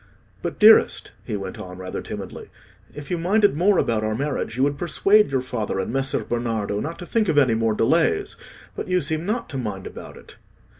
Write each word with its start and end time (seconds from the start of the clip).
"But, 0.41 0.57
dearest," 0.57 1.11
he 1.25 1.37
went 1.37 1.59
on, 1.59 1.77
rather 1.77 2.01
timidly, 2.01 2.49
"if 2.95 3.11
you 3.11 3.19
minded 3.19 3.55
more 3.55 3.77
about 3.77 4.03
our 4.03 4.15
marriage, 4.15 4.57
you 4.57 4.63
would 4.63 4.75
persuade 4.79 5.31
your 5.31 5.41
father 5.43 5.79
and 5.79 5.93
Messer 5.93 6.23
Bernardo 6.23 6.79
not 6.79 6.97
to 6.97 7.05
think 7.05 7.29
of 7.29 7.37
any 7.37 7.53
more 7.53 7.75
delays. 7.75 8.35
But 8.75 8.87
you 8.87 8.99
seem 8.99 9.27
not 9.27 9.47
to 9.49 9.59
mind 9.59 9.85
about 9.85 10.17
it." 10.17 10.37